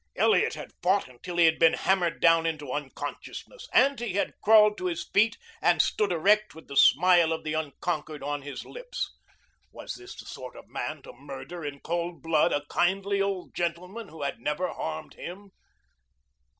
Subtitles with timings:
[0.15, 4.75] Elliot had fought until he had been hammered down into unconsciousness and he had crawled
[4.79, 9.13] to his feet and stood erect with the smile of the unconquered on his lips.
[9.71, 14.07] Was this the sort of man to murder in cold blood a kindly old gentleman
[14.07, 15.51] who had never harmed him?